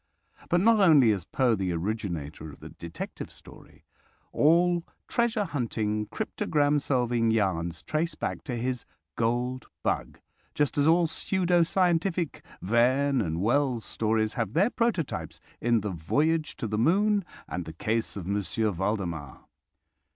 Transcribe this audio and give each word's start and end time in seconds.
But 0.49 0.61
not 0.61 0.79
only 0.79 1.11
is 1.11 1.25
Poe 1.25 1.53
the 1.53 1.71
originator 1.73 2.49
of 2.49 2.59
the 2.59 2.69
detective 2.69 3.29
story; 3.29 3.85
all 4.31 4.83
treasure 5.07 5.43
hunting, 5.43 6.07
cryptogram 6.07 6.79
solving 6.79 7.29
yarns 7.29 7.83
trace 7.83 8.15
back 8.15 8.43
to 8.45 8.55
his 8.57 8.83
"Gold 9.15 9.67
Bug," 9.83 10.19
just 10.55 10.75
as 10.79 10.87
all 10.87 11.05
pseudo 11.05 11.61
scientific 11.61 12.43
Verne 12.63 13.21
and 13.21 13.43
Wells 13.43 13.85
stories 13.85 14.33
have 14.33 14.53
their 14.53 14.71
prototypes 14.71 15.39
in 15.59 15.81
the 15.81 15.91
"Voyage 15.91 16.55
to 16.55 16.65
the 16.67 16.79
Moon," 16.79 17.23
and 17.47 17.65
the 17.65 17.73
"Case 17.73 18.17
of 18.17 18.25
Monsieur 18.25 18.71
Valdemar." 18.71 19.45